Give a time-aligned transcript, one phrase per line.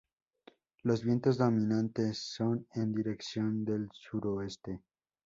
[0.81, 4.81] Los vientos dominantes son en dirección del suroeste.